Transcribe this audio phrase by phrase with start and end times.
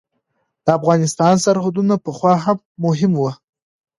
[0.65, 3.29] د افغانستان سرحدونه پخوا هم مهم وو.